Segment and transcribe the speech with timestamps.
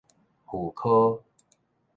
[0.47, 1.21] 婦科